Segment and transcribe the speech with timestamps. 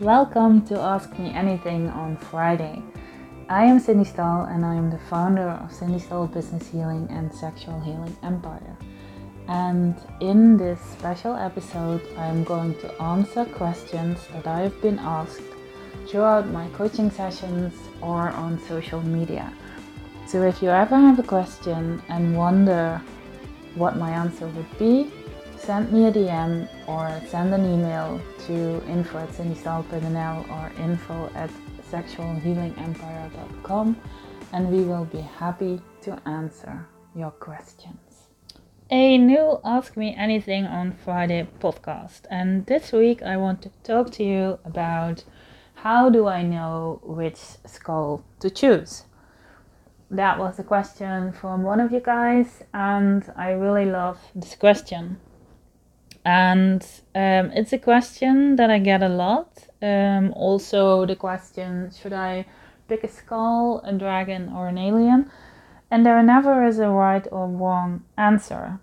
[0.00, 2.82] Welcome to Ask Me Anything on Friday.
[3.50, 7.30] I am Cindy Stahl and I am the founder of Cindy Stahl Business Healing and
[7.30, 8.78] Sexual Healing Empire.
[9.46, 14.98] And in this special episode, I am going to answer questions that I have been
[14.98, 15.42] asked
[16.08, 19.52] throughout my coaching sessions or on social media.
[20.26, 23.02] So if you ever have a question and wonder
[23.74, 25.12] what my answer would be,
[25.60, 29.28] send me a DM or send an email to info at
[30.50, 31.50] or info at
[31.90, 33.96] sexualhealingempire.com
[34.52, 38.28] and we will be happy to answer your questions.
[38.90, 44.10] A new Ask Me Anything on Friday podcast, and this week I want to talk
[44.12, 45.22] to you about
[45.74, 49.04] how do I know which skull to choose
[50.10, 55.20] that was a question from one of you guys, and I really love this question.
[56.24, 56.82] And
[57.14, 59.66] um, it's a question that I get a lot.
[59.82, 62.46] Um, also, the question should I
[62.88, 65.30] pick a skull, a dragon, or an alien?
[65.90, 68.78] And there never is a right or wrong answer.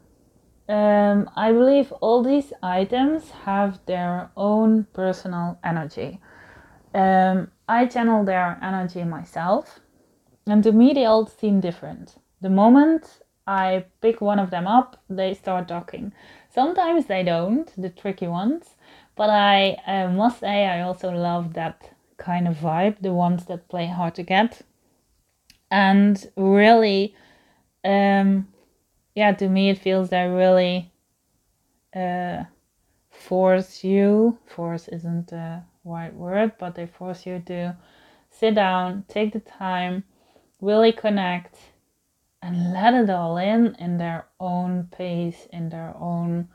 [0.67, 6.19] Um, I believe all these items have their own personal energy.
[6.93, 9.79] Um, I channel their energy myself
[10.47, 12.15] and to me, they all seem different.
[12.41, 16.13] The moment I pick one of them up, they start talking.
[16.57, 18.77] Sometimes they don't, the tricky ones,
[19.15, 23.69] but I uh, must say I also love that kind of vibe, the ones that
[23.69, 24.63] play hard to get.
[25.69, 27.13] And really,
[27.85, 28.47] um,
[29.13, 30.91] yeah, to me, it feels they really
[31.95, 32.45] uh,
[33.11, 37.77] force you, force isn't the right word, but they force you to
[38.31, 40.05] sit down, take the time
[40.59, 41.55] really connect
[42.41, 46.49] and let it all in in their own pace, in their own,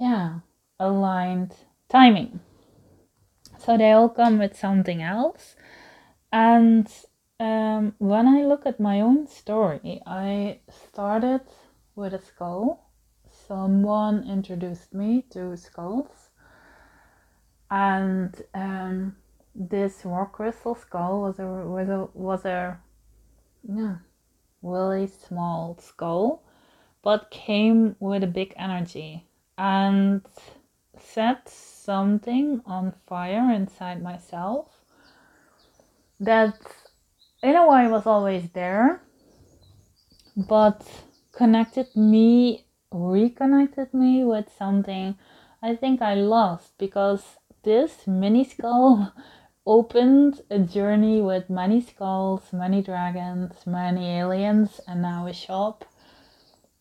[0.00, 0.40] yeah,
[0.80, 1.54] aligned
[1.88, 2.40] timing.
[3.58, 5.56] So they all come with something else.
[6.32, 6.88] And
[7.40, 11.42] um, when I look at my own story, I started
[11.94, 12.90] with a skull.
[13.30, 16.30] Someone introduced me to skulls.
[17.70, 19.16] And um,
[19.54, 22.78] this rock crystal skull was a was a was a
[23.62, 23.96] yeah,
[24.62, 26.42] really small skull,
[27.02, 29.24] but came with a big energy
[29.56, 30.22] and
[30.98, 34.82] set something on fire inside myself
[36.20, 36.54] that
[37.42, 39.00] in a way was always there,
[40.36, 40.86] but
[41.32, 45.16] connected me, reconnected me with something
[45.62, 49.12] I think I lost because this mini skull
[49.68, 55.84] opened a journey with many skulls, many dragons, many aliens, and now a shop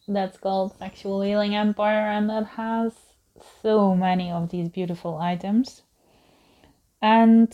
[0.08, 2.94] that's called Sexual Healing Empire and that has
[3.62, 5.82] so many of these beautiful items.
[7.02, 7.54] And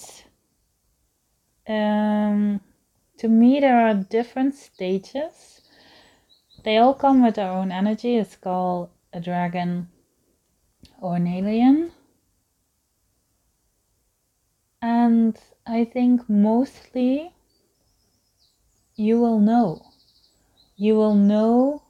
[1.67, 2.61] um,
[3.17, 5.61] to me, there are different stages.
[6.63, 8.17] They all come with their own energy.
[8.17, 9.87] It's called a dragon
[11.01, 11.91] or an alien
[14.83, 17.31] and I think mostly
[18.97, 19.81] you will know.
[20.75, 21.83] You will know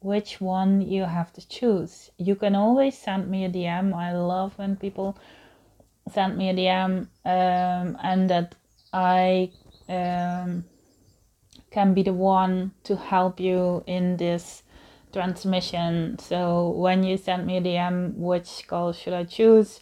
[0.00, 2.10] which one you have to choose.
[2.16, 3.94] You can always send me a DM.
[3.94, 5.18] I love when people
[6.10, 8.54] send me a DM um, and that
[8.90, 9.50] I
[9.86, 10.64] um,
[11.70, 14.62] can be the one to help you in this
[15.12, 16.18] transmission.
[16.18, 19.80] So when you send me a DM, which call should I choose?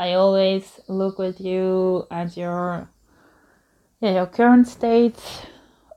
[0.00, 2.88] I always look with you at your
[4.00, 5.20] yeah, your current state,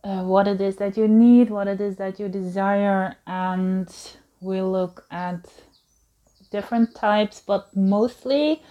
[0.04, 3.88] uh, what it is that you need, what it is that you desire, and
[4.42, 5.46] we look at
[6.52, 8.62] different types, but mostly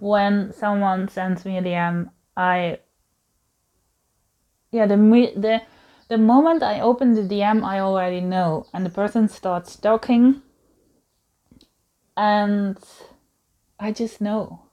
[0.00, 2.80] when someone sends me a DM, I
[4.70, 4.96] yeah the
[5.34, 5.62] the
[6.08, 10.42] the moment I open the DM, I already know, and the person starts talking,
[12.18, 12.76] and
[13.80, 14.63] I just know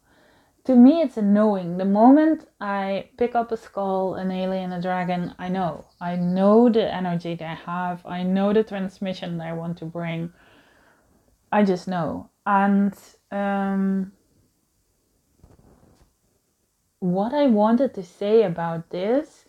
[0.63, 4.81] to me it's a knowing the moment i pick up a skull an alien a
[4.81, 5.85] dragon i know.
[5.99, 8.05] I know the energy they have.
[8.05, 10.33] I know the transmission they want to bring.
[11.51, 12.29] I just know.
[12.45, 12.93] And
[13.31, 14.13] um,
[16.99, 19.45] what i wanted to say about this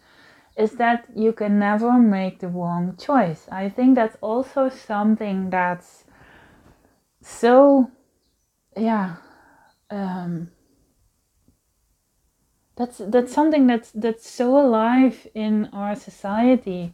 [0.57, 3.49] is that you can never make the wrong choice.
[3.51, 6.05] I think that's also something that's
[7.23, 7.91] so
[8.77, 9.17] yeah
[9.91, 10.51] um,
[12.77, 16.93] that's that's something that's that's so alive in our society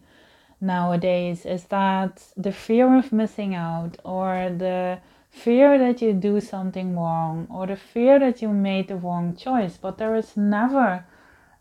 [0.61, 4.99] nowadays is that the fear of missing out or the
[5.31, 9.77] fear that you do something wrong or the fear that you made the wrong choice.
[9.77, 11.05] But there is never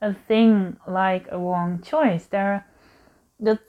[0.02, 2.25] a thing like a wrong choice.
[2.25, 2.66] There,
[3.40, 3.60] that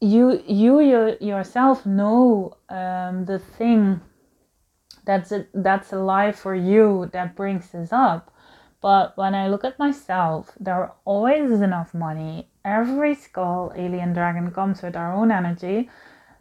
[0.00, 4.00] you you your, yourself know um, the thing
[5.04, 8.32] that's a, that's alive for you that brings this up.
[8.80, 12.48] But when I look at myself, there always is enough money.
[12.64, 15.88] Every skull, alien, dragon comes with our own energy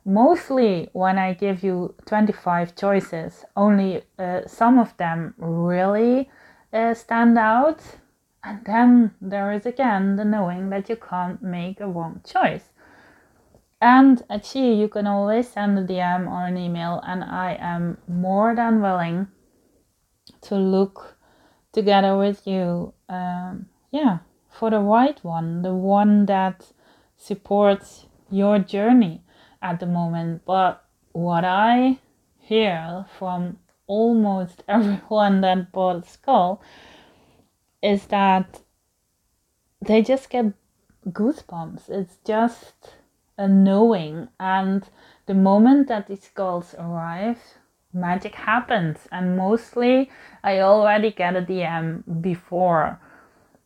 [0.07, 6.29] mostly when I give you 25 choices, only uh, some of them really
[6.71, 7.81] uh, stand out.
[8.43, 12.69] And then there is again the knowing that you can't make a wrong choice.
[13.81, 17.97] And at She, you can always send a DM or an email, and I am
[18.07, 19.27] more than willing
[20.41, 21.16] to look
[21.77, 22.91] together with you.
[23.07, 24.17] Um, yeah,
[24.49, 26.71] for the right one, the one that
[27.15, 29.21] supports your journey
[29.61, 31.99] at the moment, but what I
[32.39, 36.63] hear from almost everyone that bought a skull
[37.83, 38.61] is that
[39.79, 40.53] they just get
[41.07, 41.89] goosebumps.
[41.89, 42.95] It's just
[43.37, 44.83] a knowing, and
[45.27, 47.37] the moment that these skulls arrive,
[47.99, 49.07] magic happens.
[49.11, 50.09] And mostly,
[50.43, 52.99] I already get a DM before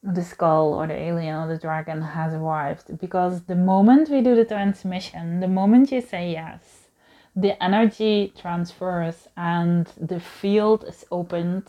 [0.03, 4.35] the skull or the alien or the dragon has arrived because the moment we do
[4.35, 6.89] the transmission the moment you say yes
[7.35, 11.67] the energy transfers and the field is opened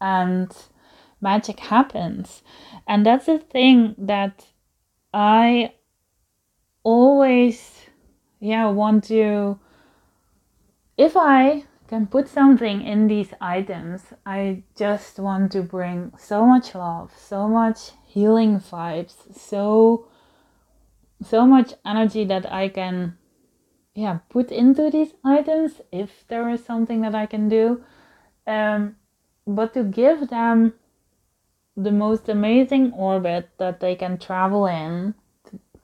[0.00, 0.52] and
[1.20, 2.42] magic happens
[2.88, 4.46] and that's the thing that
[5.14, 5.72] i
[6.82, 7.86] always
[8.40, 9.56] yeah want to
[11.06, 16.72] if i can put something in these items, I just want to bring so much
[16.72, 20.06] love, so much healing vibes, so
[21.20, 23.18] so much energy that I can
[23.94, 27.82] yeah put into these items if there is something that I can do.
[28.46, 28.96] Um,
[29.44, 30.74] but to give them
[31.76, 35.14] the most amazing orbit that they can travel in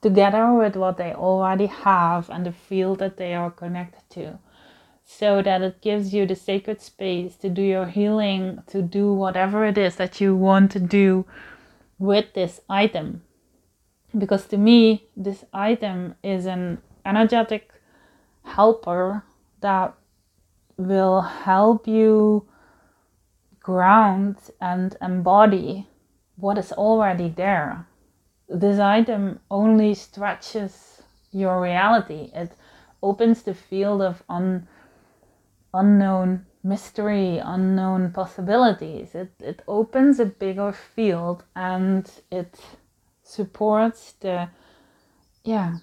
[0.01, 4.39] together with what they already have and the field that they are connected to
[5.09, 9.65] so that it gives you the sacred space to do your healing, to do whatever
[9.65, 11.25] it is that you want to do
[11.97, 13.23] with this item.
[14.15, 17.71] Because to me, this item is an energetic
[18.43, 19.23] helper
[19.61, 19.95] that
[20.75, 22.45] will help you
[23.61, 25.87] ground and embody
[26.35, 27.87] what is already there.
[28.49, 31.01] This item only stretches
[31.31, 32.29] your reality.
[32.35, 32.51] It
[33.01, 34.67] opens the field of un
[35.73, 39.15] unknown mystery, unknown possibilities.
[39.15, 42.59] It, it opens a bigger field and it
[43.23, 44.49] supports the,
[45.43, 45.77] yeah,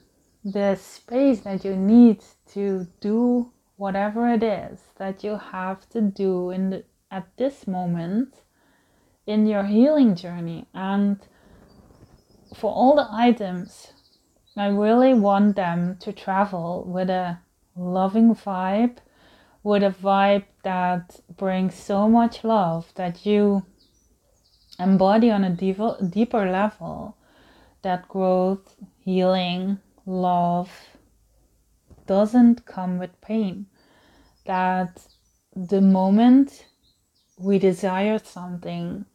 [0.44, 2.22] the space that you need
[2.52, 8.42] to do whatever it is that you have to do in the, at this moment
[9.26, 10.66] in your healing journey.
[10.74, 11.18] And
[12.54, 13.92] for all the items,
[14.56, 17.38] I really want them to travel with a
[17.76, 18.98] loving vibe
[19.64, 23.64] with a vibe that brings so much love that you
[24.78, 27.16] embody on a deeper, deeper level
[27.82, 30.70] that growth, healing, love
[32.06, 33.66] doesn't come with pain.
[34.44, 35.06] That
[35.56, 36.66] the moment
[37.38, 39.06] we desire something,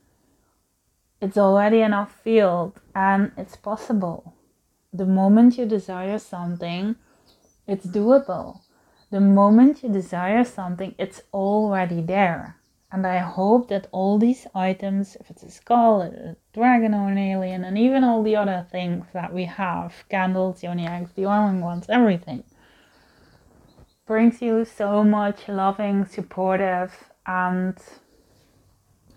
[1.22, 4.34] it's already in our field and it's possible.
[4.92, 6.96] The moment you desire something,
[7.68, 8.62] it's doable
[9.12, 12.56] the moment you desire something, it's already there.
[12.92, 17.18] And I hope that all these items, if it's a skull, a dragon, or an
[17.18, 21.62] alien, and even all the other things that we have candles, yoni eggs, the orange
[21.62, 22.44] ones, everything
[24.10, 27.78] brings you so much loving, supportive, and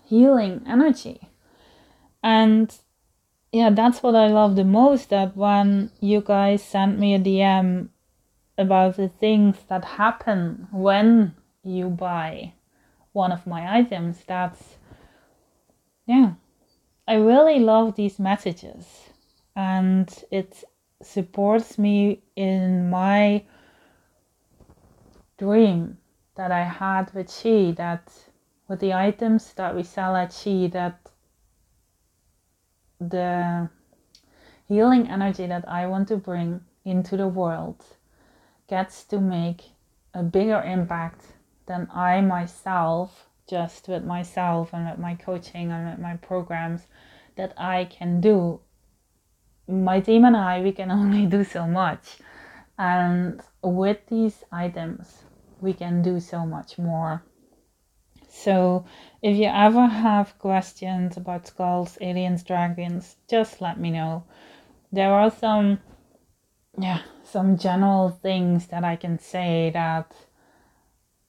[0.05, 1.29] healing energy.
[2.21, 2.71] And
[3.51, 7.89] yeah, that's what I love the most that when you guys send me a DM
[8.57, 11.33] about the things that happen when
[11.63, 12.53] you buy
[13.11, 14.23] one of my items.
[14.27, 14.77] That's,
[16.05, 16.33] yeah,
[17.07, 19.09] I really love these messages
[19.55, 20.63] and it
[21.01, 23.43] supports me in my
[25.37, 25.97] dream
[26.35, 28.11] that I had with She that
[28.67, 30.99] with the items that we sell at She that
[32.99, 33.69] the
[34.67, 37.83] healing energy that I want to bring into the world
[38.67, 39.71] gets to make
[40.13, 41.33] a bigger impact
[41.65, 46.87] than I myself, just with myself and with my coaching and with my programs,
[47.35, 48.59] that I can do.
[49.67, 52.17] My team and I, we can only do so much.
[52.77, 55.23] And with these items,
[55.61, 57.23] we can do so much more.
[58.27, 58.85] So,
[59.21, 64.23] if you ever have questions about skulls, aliens, dragons, just let me know.
[64.91, 65.79] There are some,
[66.77, 70.11] yeah, some general things that I can say that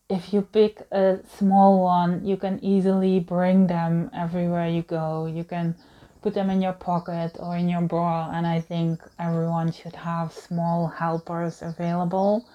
[0.08, 5.26] if you pick a small one, you can easily bring them everywhere you go.
[5.26, 5.74] You can
[6.22, 10.32] put them in your pocket or in your bra, and I think everyone should have
[10.32, 12.46] small helpers available.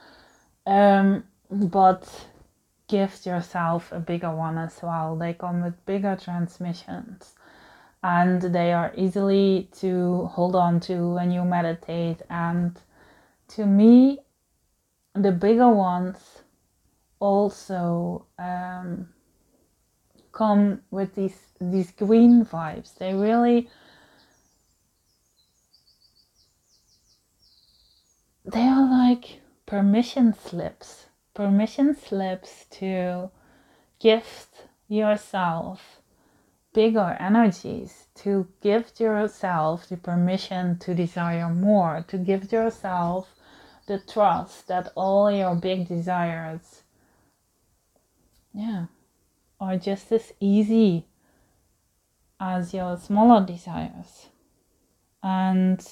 [0.65, 2.27] Um, but
[2.87, 5.15] gift yourself a bigger one as well.
[5.15, 7.33] They come with bigger transmissions
[8.03, 12.21] and they are easily to hold on to when you meditate.
[12.29, 12.79] And
[13.49, 14.19] to me,
[15.13, 16.17] the bigger ones
[17.19, 19.09] also um,
[20.31, 22.97] come with these these green vibes.
[22.97, 23.69] They really
[28.45, 33.29] they are like permission slips, permission slips to
[33.99, 35.98] gift yourself
[36.79, 43.35] bigger energies, to give yourself the permission to desire more, to give yourself
[43.87, 46.83] the trust that all your big desires
[48.53, 48.85] yeah,
[49.59, 51.05] are just as easy
[52.39, 54.27] as your smaller desires.
[55.21, 55.85] And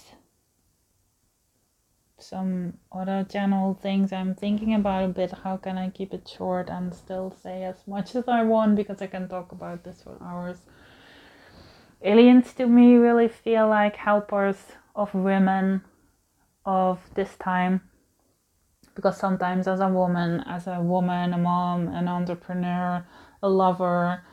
[2.20, 5.32] some other general things I'm thinking about a bit.
[5.32, 9.01] How can I keep it short and still say as much as I want because
[9.01, 10.58] I can talk about this for hours.
[12.04, 14.58] Aliens to me really feel like helpers
[14.96, 15.82] of women
[16.66, 17.82] of this time.
[18.94, 23.06] Because sometimes as a woman as a woman a mom an entrepreneur
[23.44, 24.24] a lover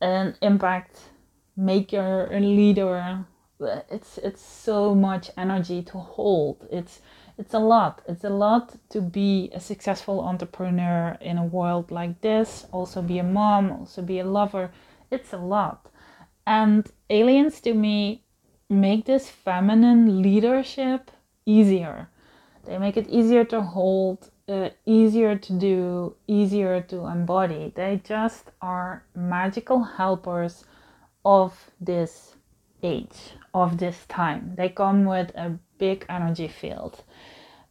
[0.00, 0.98] an impact
[1.56, 3.24] maker a leader
[3.90, 6.66] it's it's so much energy to hold.
[6.70, 7.00] It's
[7.38, 8.02] it's a lot.
[8.08, 13.18] It's a lot to be a successful entrepreneur in a world like this also be
[13.18, 14.70] a mom also be a lover.
[15.10, 15.90] It's a lot
[16.46, 18.22] and aliens to me
[18.68, 21.10] make this feminine leadership
[21.46, 22.08] easier
[22.64, 27.72] they make it easier to hold, uh, easier to do, easier to embody.
[27.74, 30.64] They just are magical helpers
[31.24, 32.34] of this
[32.82, 34.54] age, of this time.
[34.56, 37.02] They come with a big energy field.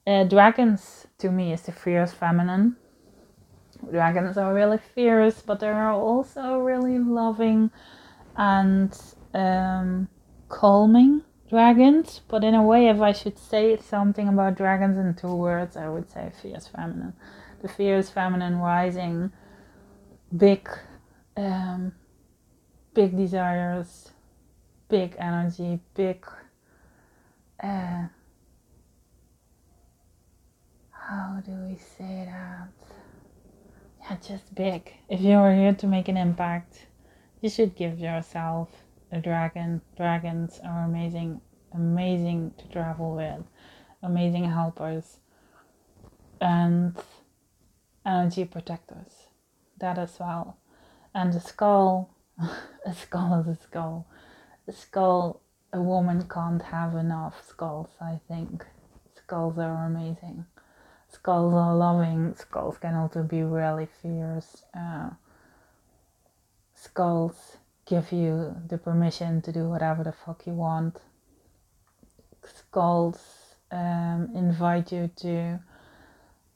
[0.06, 2.76] Uh, dragons, to me, is the fierce feminine.
[3.90, 7.72] Dragons are really fierce, but they are also really loving
[8.36, 8.98] and
[9.34, 10.08] um,
[10.50, 15.36] calming dragons, but in a way, if I should say something about dragons in two
[15.36, 17.14] words, I would say fierce feminine.
[17.62, 19.32] The fierce feminine rising,
[20.36, 20.68] big,
[21.38, 21.94] um,
[22.94, 24.10] big desires,
[24.90, 26.26] big energy, big.
[27.62, 28.08] Uh,
[30.92, 32.70] how do we say that?
[34.02, 34.92] Yeah, just big.
[35.08, 36.88] If you're here to make an impact,
[37.44, 38.70] you should give yourself
[39.12, 39.82] a dragon.
[39.98, 41.42] Dragons are amazing,
[41.74, 43.44] amazing to travel with,
[44.02, 45.18] amazing helpers,
[46.40, 46.96] and
[48.06, 49.28] energy protectors.
[49.78, 50.56] That as well.
[51.14, 52.16] And the skull,
[52.86, 54.08] a skull is a skull.
[54.66, 55.42] A skull,
[55.74, 58.66] a woman can't have enough skulls, I think.
[59.18, 60.46] Skulls are amazing.
[61.10, 62.36] Skulls are loving.
[62.36, 64.64] Skulls can also be really fierce.
[64.74, 65.10] Uh,
[66.84, 70.98] skulls give you the permission to do whatever the fuck you want.
[72.44, 73.20] Skulls
[73.72, 75.60] um, invite you to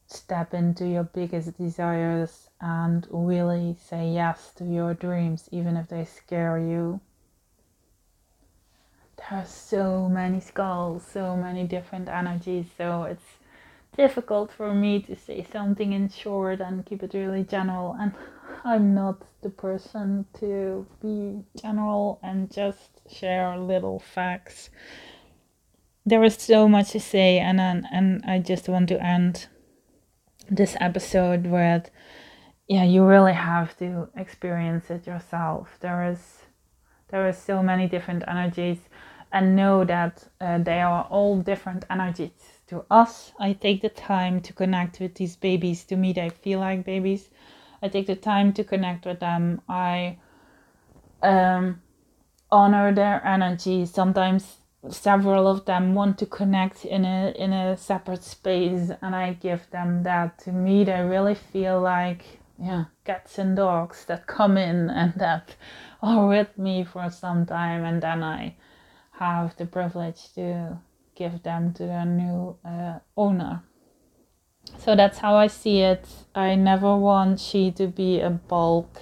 [0.07, 6.05] step into your biggest desires and really say yes to your dreams, even if they
[6.05, 6.99] scare you.
[9.17, 13.39] There are so many skulls, so many different energies, so it's
[13.95, 17.95] difficult for me to say something in short and keep it really general.
[17.99, 18.13] And
[18.63, 24.69] I'm not the person to be general and just share little facts.
[26.05, 29.47] There is so much to say, and and I just want to end
[30.49, 31.91] this episode with,
[32.67, 35.77] yeah, you really have to experience it yourself.
[35.81, 36.43] There is
[37.09, 38.79] there is so many different energies,
[39.31, 42.31] and know that uh, they are all different energies
[42.67, 43.33] to us.
[43.39, 45.83] I take the time to connect with these babies.
[45.85, 47.29] To me, they feel like babies
[47.81, 49.61] I take the time to connect with them.
[49.69, 50.17] I
[51.21, 51.81] um,
[52.51, 53.85] honor their energy.
[53.85, 54.57] Sometimes
[54.89, 59.69] several of them want to connect in a in a separate space, and I give
[59.71, 60.39] them that.
[60.39, 65.55] To me, they really feel like yeah cats and dogs that come in and that
[66.01, 68.55] are with me for some time, and then I
[69.11, 70.77] have the privilege to
[71.15, 73.63] give them to their new uh, owner.
[74.77, 76.07] So that's how I see it.
[76.35, 79.01] I never want she to be a bulk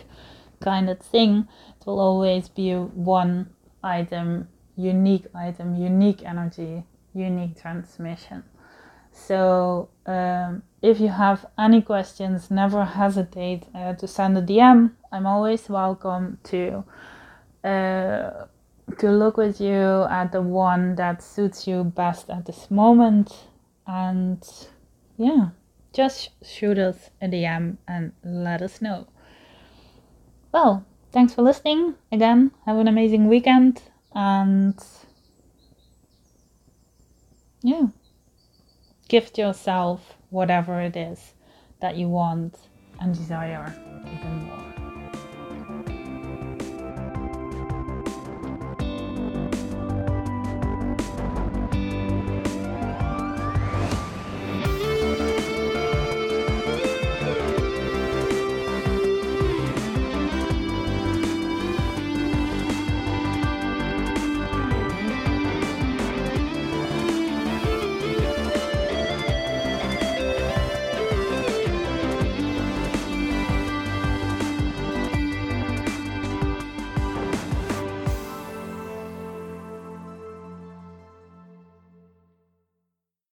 [0.62, 1.48] kind of thing.
[1.80, 3.50] It will always be one
[3.84, 8.44] item, unique item, unique energy, unique transmission.
[9.12, 14.92] So um, if you have any questions, never hesitate uh, to send a DM.
[15.12, 16.84] I'm always welcome to
[17.64, 18.46] uh,
[19.00, 23.34] to look with you at the one that suits you best at this moment.
[23.88, 24.44] And
[25.18, 25.50] yeah,
[25.94, 29.08] just shoot us a DM and let us know.
[30.52, 31.96] Well, thanks for listening.
[32.12, 33.82] Again, have an amazing weekend
[34.14, 34.78] and
[37.62, 37.88] yeah,
[39.10, 41.34] gift yourself whatever it is
[41.82, 42.58] that you want
[43.00, 44.45] and desire even